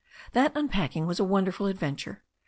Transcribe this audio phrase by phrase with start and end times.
[0.33, 2.23] That unpacking was a wonderful adventure.